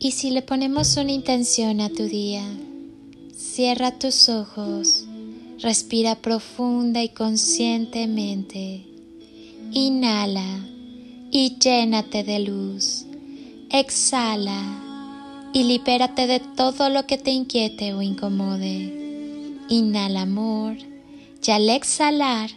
Y 0.00 0.12
si 0.12 0.30
le 0.30 0.42
ponemos 0.42 0.96
una 0.96 1.10
intención 1.10 1.80
a 1.80 1.88
tu 1.88 2.04
día, 2.04 2.44
cierra 3.36 3.98
tus 3.98 4.28
ojos, 4.28 5.06
respira 5.58 6.14
profunda 6.14 7.02
y 7.02 7.08
conscientemente, 7.08 8.84
inhala 9.72 10.60
y 11.32 11.58
llénate 11.58 12.22
de 12.22 12.38
luz, 12.38 13.06
exhala 13.70 14.62
y 15.52 15.64
libérate 15.64 16.28
de 16.28 16.38
todo 16.40 16.90
lo 16.90 17.04
que 17.06 17.18
te 17.18 17.32
inquiete 17.32 17.92
o 17.92 18.00
incomode. 18.00 18.94
Inhala 19.68 20.22
amor 20.22 20.76
y 21.44 21.50
al 21.50 21.70
exhalar, 21.70 22.50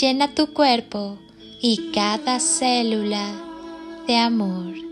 llena 0.00 0.32
tu 0.34 0.54
cuerpo 0.54 1.18
y 1.60 1.90
cada 1.92 2.40
célula 2.40 3.30
de 4.06 4.16
amor. 4.16 4.91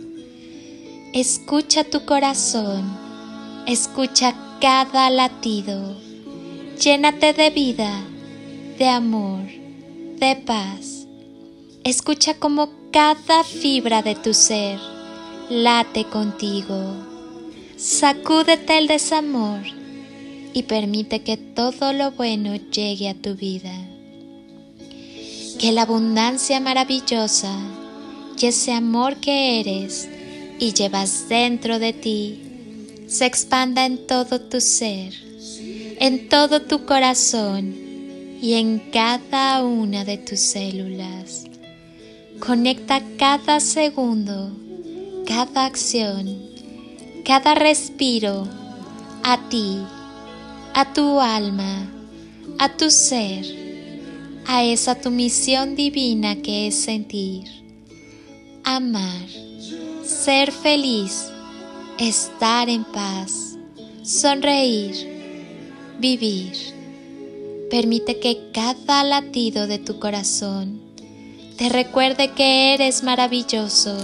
Escucha 1.13 1.83
tu 1.83 2.05
corazón, 2.05 2.89
escucha 3.67 4.33
cada 4.61 5.09
latido, 5.09 5.93
llénate 6.81 7.33
de 7.33 7.49
vida, 7.49 8.01
de 8.79 8.87
amor, 8.87 9.43
de 10.19 10.37
paz. 10.37 11.05
Escucha 11.83 12.35
como 12.35 12.69
cada 12.91 13.43
fibra 13.43 14.01
de 14.01 14.15
tu 14.15 14.33
ser 14.33 14.79
late 15.49 16.05
contigo. 16.05 16.81
Sacúdete 17.75 18.77
el 18.77 18.87
desamor 18.87 19.63
y 20.53 20.63
permite 20.63 21.23
que 21.23 21.35
todo 21.35 21.91
lo 21.91 22.11
bueno 22.11 22.55
llegue 22.55 23.09
a 23.09 23.15
tu 23.15 23.35
vida. 23.35 23.73
Que 25.59 25.73
la 25.73 25.81
abundancia 25.81 26.61
maravillosa 26.61 27.53
y 28.39 28.45
ese 28.45 28.71
amor 28.71 29.17
que 29.17 29.59
eres 29.59 30.07
y 30.61 30.73
llevas 30.73 31.27
dentro 31.27 31.79
de 31.79 31.91
ti 31.91 32.39
se 33.07 33.25
expanda 33.25 33.85
en 33.85 34.05
todo 34.05 34.39
tu 34.39 34.61
ser, 34.61 35.11
en 35.99 36.29
todo 36.29 36.61
tu 36.61 36.85
corazón 36.85 37.75
y 38.41 38.53
en 38.53 38.79
cada 38.91 39.65
una 39.65 40.05
de 40.05 40.19
tus 40.19 40.39
células. 40.39 41.45
Conecta 42.39 43.01
cada 43.17 43.59
segundo, 43.59 44.51
cada 45.25 45.65
acción, 45.65 46.37
cada 47.25 47.55
respiro 47.55 48.47
a 49.23 49.49
ti, 49.49 49.79
a 50.75 50.93
tu 50.93 51.19
alma, 51.19 51.91
a 52.59 52.77
tu 52.77 52.91
ser, 52.91 53.45
a 54.45 54.63
esa 54.63 54.93
tu 54.93 55.09
misión 55.09 55.75
divina 55.75 56.35
que 56.35 56.67
es 56.67 56.75
sentir, 56.75 57.60
amar 58.63 59.27
ser 60.11 60.51
feliz, 60.51 61.31
estar 61.97 62.69
en 62.69 62.83
paz, 62.83 63.57
sonreír, 64.03 64.95
vivir. 65.99 66.53
Permite 67.71 68.19
que 68.19 68.51
cada 68.53 69.03
latido 69.03 69.65
de 69.65 69.79
tu 69.79 69.99
corazón 69.99 70.79
te 71.57 71.69
recuerde 71.69 72.31
que 72.31 72.73
eres 72.73 73.03
maravilloso. 73.03 73.97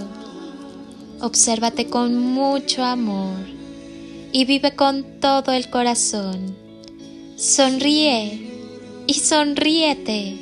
Obsérvate 1.22 1.88
con 1.88 2.17
mucho 2.17 2.84
amor 2.84 3.38
y 4.31 4.46
vive 4.46 4.75
con 4.75 5.19
todo 5.19 5.51
el 5.51 5.69
corazón. 5.69 6.56
Sonríe 7.35 8.50
y 9.06 9.13
sonríete 9.13 10.38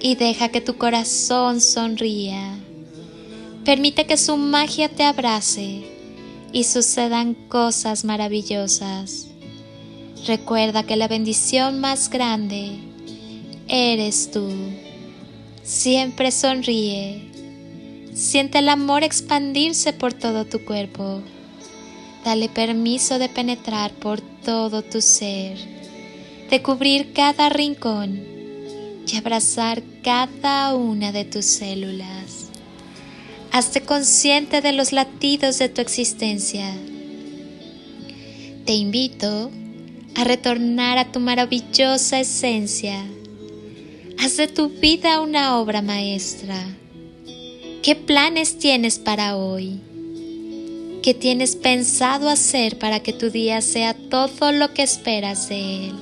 y 0.00 0.14
deja 0.14 0.48
que 0.48 0.60
tu 0.60 0.78
corazón 0.78 1.60
sonría. 1.60 2.58
Permite 3.64 4.06
que 4.06 4.16
su 4.16 4.36
magia 4.36 4.88
te 4.88 5.04
abrace 5.04 5.84
y 6.52 6.64
sucedan 6.64 7.34
cosas 7.34 8.04
maravillosas. 8.04 9.28
Recuerda 10.26 10.82
que 10.82 10.96
la 10.96 11.08
bendición 11.08 11.80
más 11.80 12.10
grande 12.10 12.78
eres 13.68 14.30
tú. 14.30 14.50
Siempre 15.62 16.30
sonríe. 16.30 17.30
Siente 18.14 18.58
el 18.58 18.68
amor 18.68 19.04
expandirse 19.04 19.92
por 19.92 20.12
todo 20.12 20.44
tu 20.44 20.64
cuerpo. 20.64 21.22
Dale 22.24 22.48
permiso 22.48 23.18
de 23.18 23.28
penetrar 23.28 23.92
por 23.92 24.20
todo 24.20 24.82
tu 24.82 25.00
ser, 25.00 25.56
de 26.50 26.62
cubrir 26.62 27.12
cada 27.12 27.48
rincón 27.48 28.20
y 29.06 29.16
abrazar 29.16 29.82
cada 30.02 30.74
una 30.74 31.12
de 31.12 31.24
tus 31.24 31.44
células. 31.44 32.37
Hazte 33.50 33.80
consciente 33.80 34.60
de 34.60 34.72
los 34.72 34.92
latidos 34.92 35.58
de 35.58 35.68
tu 35.68 35.80
existencia. 35.80 36.70
Te 38.66 38.74
invito 38.74 39.50
a 40.14 40.24
retornar 40.24 40.98
a 40.98 41.10
tu 41.10 41.20
maravillosa 41.20 42.20
esencia. 42.20 43.02
Haz 44.18 44.36
de 44.36 44.48
tu 44.48 44.68
vida 44.68 45.20
una 45.20 45.58
obra 45.58 45.80
maestra. 45.80 46.56
¿Qué 47.82 47.96
planes 47.96 48.58
tienes 48.58 48.98
para 48.98 49.36
hoy? 49.36 49.80
¿Qué 51.02 51.14
tienes 51.14 51.56
pensado 51.56 52.28
hacer 52.28 52.78
para 52.78 53.00
que 53.00 53.14
tu 53.14 53.30
día 53.30 53.62
sea 53.62 53.94
todo 53.94 54.52
lo 54.52 54.74
que 54.74 54.82
esperas 54.82 55.48
de 55.48 55.86
él? 55.86 55.94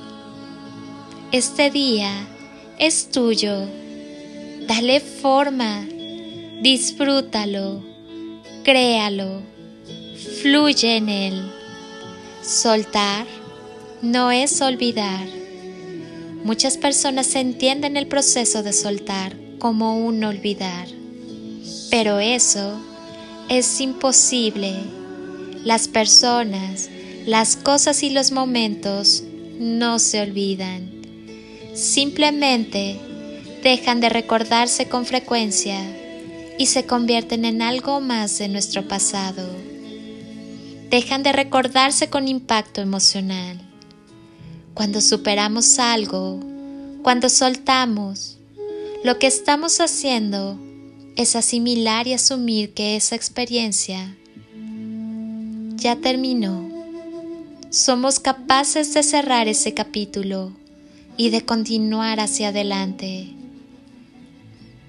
Este 1.31 1.71
día 1.71 2.11
es 2.79 3.09
tuyo. 3.09 3.67
Dale 4.67 4.99
forma 4.99 5.87
Disfrútalo, 6.61 7.83
créalo, 8.63 9.43
fluye 10.41 10.97
en 10.97 11.07
él. 11.07 11.51
Soltar 12.41 13.27
no 14.01 14.31
es 14.31 14.59
olvidar. 14.61 15.27
Muchas 16.43 16.77
personas 16.77 17.35
entienden 17.35 17.95
el 17.95 18.07
proceso 18.07 18.63
de 18.63 18.73
soltar 18.73 19.35
como 19.59 20.03
un 20.03 20.23
olvidar, 20.23 20.87
pero 21.91 22.17
eso 22.17 22.79
es 23.49 23.79
imposible. 23.79 24.73
Las 25.63 25.87
personas, 25.87 26.89
las 27.27 27.55
cosas 27.55 28.01
y 28.01 28.09
los 28.09 28.31
momentos 28.31 29.21
no 29.59 29.99
se 29.99 30.21
olvidan. 30.21 30.89
Simplemente 31.75 32.99
dejan 33.61 33.99
de 33.99 34.09
recordarse 34.09 34.87
con 34.87 35.05
frecuencia 35.05 35.96
y 36.57 36.67
se 36.67 36.85
convierten 36.85 37.45
en 37.45 37.61
algo 37.61 38.01
más 38.01 38.37
de 38.39 38.47
nuestro 38.47 38.87
pasado. 38.87 39.47
Dejan 40.89 41.23
de 41.23 41.33
recordarse 41.33 42.09
con 42.09 42.27
impacto 42.27 42.81
emocional. 42.81 43.59
Cuando 44.73 45.01
superamos 45.01 45.79
algo, 45.79 46.39
cuando 47.03 47.29
soltamos, 47.29 48.37
lo 49.03 49.19
que 49.19 49.27
estamos 49.27 49.79
haciendo 49.79 50.59
es 51.15 51.35
asimilar 51.35 52.07
y 52.07 52.13
asumir 52.13 52.73
que 52.73 52.95
esa 52.95 53.15
experiencia 53.15 54.15
ya 55.75 55.95
terminó. 55.95 56.69
Somos 57.69 58.19
capaces 58.19 58.93
de 58.93 59.03
cerrar 59.03 59.47
ese 59.47 59.73
capítulo 59.73 60.51
y 61.17 61.29
de 61.29 61.43
continuar 61.43 62.19
hacia 62.19 62.49
adelante. 62.49 63.33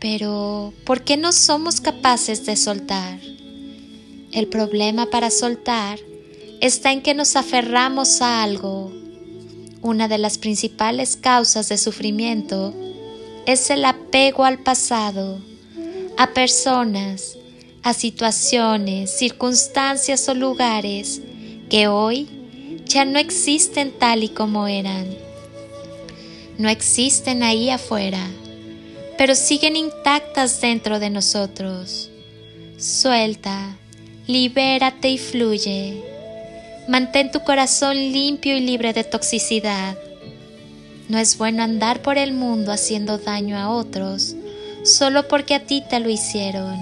Pero, 0.01 0.73
¿por 0.85 1.03
qué 1.03 1.17
no 1.17 1.33
somos 1.33 1.81
capaces 1.81 2.47
de 2.47 2.57
soltar? 2.57 3.19
El 4.31 4.47
problema 4.47 5.11
para 5.11 5.31
soltar 5.31 5.99
está 6.61 6.93
en 6.93 7.03
que 7.03 7.15
nos 7.15 7.35
aferramos 7.35 8.23
a 8.23 8.45
algo. 8.45 8.93
Una 9.83 10.07
de 10.07 10.19
las 10.19 10.39
principales 10.39 11.17
causas 11.17 11.69
de 11.69 11.79
sufrimiento 11.79 12.75
es 13.47 13.71
el 13.71 13.85
apego 13.85 14.45
al 14.45 14.59
pasado, 14.59 15.41
a 16.17 16.33
personas, 16.33 17.37
a 17.83 17.93
situaciones, 17.93 19.11
circunstancias 19.19 20.29
o 20.29 20.35
lugares 20.35 21.23
que 21.71 21.89
hoy 21.89 22.29
ya 22.85 23.05
no 23.05 23.19
existen 23.19 23.93
tal 23.99 24.23
y 24.23 24.29
como 24.29 24.69
eran. 24.69 25.09
No 26.57 26.69
existen 26.69 27.43
ahí 27.43 27.71
afuera 27.71 28.29
pero 29.19 29.35
siguen 29.35 29.77
intactas 29.77 30.61
dentro 30.63 30.99
de 30.99 31.11
nosotros. 31.11 32.09
Suelta, 32.79 33.77
libérate 34.27 35.11
y 35.11 35.19
fluye. 35.19 36.03
Mantén 36.89 37.31
tu 37.31 37.41
corazón 37.41 37.97
limpio 37.97 38.57
y 38.57 38.61
libre 38.61 38.95
de 38.95 39.05
toxicidad. 39.05 39.99
No 41.09 41.19
es 41.19 41.37
bueno 41.37 41.63
andar 41.63 42.01
por 42.01 42.17
el 42.17 42.33
mundo 42.33 42.73
haciendo 42.73 43.19
daño 43.19 43.59
a 43.59 43.71
otros 43.71 44.37
solo 44.85 45.29
porque 45.29 45.55
a 45.55 45.61
ti 45.61 45.83
te 45.89 46.01
lo 46.01 46.09
hicieron. 46.09 46.77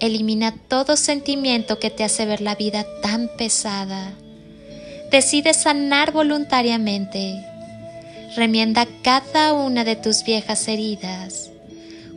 Elimina 0.00 0.54
todo 0.68 0.96
sentimiento 0.96 1.78
que 1.78 1.90
te 1.90 2.04
hace 2.04 2.26
ver 2.26 2.40
la 2.40 2.56
vida 2.56 2.84
tan 3.02 3.28
pesada. 3.36 4.12
Decide 5.10 5.54
sanar 5.54 6.12
voluntariamente. 6.12 7.51
Remienda 8.34 8.86
cada 9.02 9.52
una 9.52 9.84
de 9.84 9.94
tus 9.94 10.24
viejas 10.24 10.66
heridas. 10.66 11.50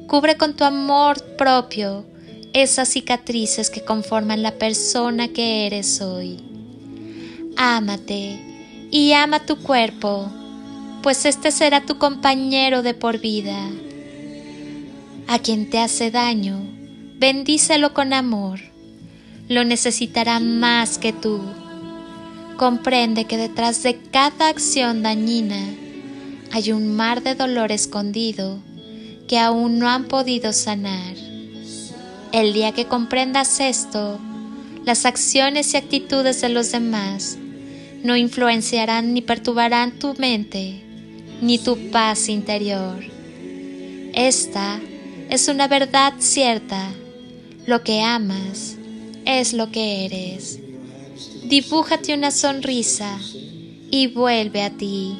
Cubre 0.07 0.37
con 0.37 0.55
tu 0.55 0.63
amor 0.63 1.21
propio 1.35 2.05
esas 2.53 2.87
cicatrices 2.87 3.69
que 3.69 3.83
conforman 3.83 4.41
la 4.41 4.53
persona 4.53 5.27
que 5.27 5.65
eres 5.65 5.99
hoy. 5.99 6.39
Ámate 7.57 8.39
y 8.91 9.11
ama 9.11 9.45
tu 9.45 9.57
cuerpo, 9.57 10.31
pues 11.03 11.25
este 11.25 11.51
será 11.51 11.81
tu 11.85 11.97
compañero 11.97 12.81
de 12.81 12.93
por 12.93 13.19
vida. 13.19 13.59
A 15.27 15.39
quien 15.39 15.69
te 15.69 15.79
hace 15.79 16.11
daño, 16.11 16.61
bendícelo 17.17 17.93
con 17.93 18.13
amor. 18.13 18.61
Lo 19.49 19.65
necesitará 19.65 20.39
más 20.39 20.97
que 20.97 21.11
tú. 21.11 21.41
Comprende 22.55 23.25
que 23.25 23.35
detrás 23.35 23.83
de 23.83 23.97
cada 24.11 24.47
acción 24.47 25.03
dañina 25.03 25.57
hay 26.51 26.71
un 26.71 26.95
mar 26.95 27.23
de 27.23 27.35
dolor 27.35 27.71
escondido 27.71 28.59
que 29.27 29.39
aún 29.39 29.79
no 29.79 29.89
han 29.89 30.05
podido 30.05 30.53
sanar. 30.53 31.15
El 32.31 32.53
día 32.53 32.71
que 32.71 32.85
comprendas 32.85 33.59
esto, 33.59 34.19
las 34.85 35.05
acciones 35.05 35.73
y 35.73 35.77
actitudes 35.77 36.41
de 36.41 36.49
los 36.49 36.71
demás 36.71 37.37
no 38.03 38.15
influenciarán 38.15 39.13
ni 39.13 39.21
perturbarán 39.21 39.97
tu 39.97 40.13
mente 40.15 40.83
ni 41.41 41.57
tu 41.57 41.91
paz 41.91 42.29
interior. 42.29 43.03
Esta 44.13 44.79
es 45.29 45.47
una 45.47 45.67
verdad 45.67 46.13
cierta. 46.19 46.91
Lo 47.65 47.83
que 47.83 48.01
amas 48.01 48.77
es 49.25 49.53
lo 49.53 49.71
que 49.71 50.05
eres. 50.05 50.59
Dibújate 51.45 52.13
una 52.13 52.31
sonrisa 52.31 53.19
y 53.91 54.07
vuelve 54.07 54.61
a 54.61 54.69
ti. 54.69 55.17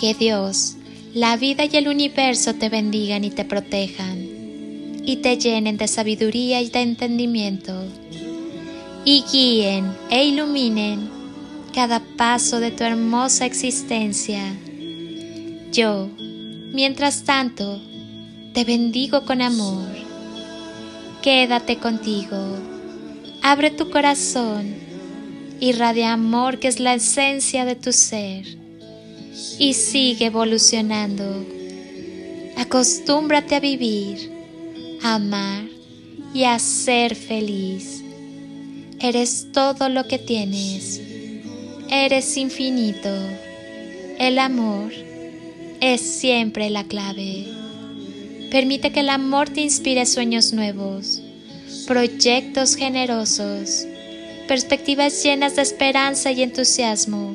Que 0.00 0.14
Dios, 0.14 0.76
la 1.12 1.36
vida 1.36 1.66
y 1.66 1.76
el 1.76 1.86
universo 1.86 2.54
te 2.54 2.70
bendigan 2.70 3.22
y 3.22 3.30
te 3.30 3.44
protejan 3.44 4.18
y 5.04 5.16
te 5.16 5.36
llenen 5.36 5.76
de 5.76 5.88
sabiduría 5.88 6.62
y 6.62 6.70
de 6.70 6.80
entendimiento 6.80 7.84
y 9.04 9.24
guíen 9.30 9.94
e 10.10 10.24
iluminen 10.24 11.10
cada 11.74 12.00
paso 12.00 12.60
de 12.60 12.70
tu 12.70 12.84
hermosa 12.84 13.46
existencia. 13.46 14.42
Yo, 15.72 16.08
mientras 16.72 17.24
tanto, 17.24 17.80
te 18.52 18.64
bendigo 18.64 19.24
con 19.24 19.40
amor. 19.40 19.88
Quédate 21.22 21.76
contigo. 21.76 22.56
Abre 23.42 23.70
tu 23.70 23.90
corazón. 23.90 24.74
Irradia 25.60 26.12
amor 26.14 26.58
que 26.58 26.68
es 26.68 26.80
la 26.80 26.94
esencia 26.94 27.64
de 27.64 27.76
tu 27.76 27.92
ser. 27.92 28.59
Y 29.58 29.74
sigue 29.74 30.26
evolucionando. 30.26 31.46
Acostúmbrate 32.56 33.54
a 33.54 33.60
vivir, 33.60 34.30
a 35.02 35.14
amar 35.14 35.64
y 36.34 36.44
a 36.44 36.58
ser 36.58 37.14
feliz. 37.14 38.02
Eres 39.00 39.48
todo 39.52 39.88
lo 39.88 40.06
que 40.06 40.18
tienes. 40.18 41.00
Eres 41.88 42.36
infinito. 42.36 43.10
El 44.18 44.38
amor 44.38 44.92
es 45.80 46.00
siempre 46.02 46.68
la 46.68 46.84
clave. 46.84 47.46
Permite 48.50 48.92
que 48.92 49.00
el 49.00 49.08
amor 49.08 49.48
te 49.48 49.62
inspire 49.62 50.04
sueños 50.04 50.52
nuevos, 50.52 51.22
proyectos 51.86 52.76
generosos, 52.76 53.86
perspectivas 54.46 55.22
llenas 55.22 55.56
de 55.56 55.62
esperanza 55.62 56.32
y 56.32 56.42
entusiasmo. 56.42 57.34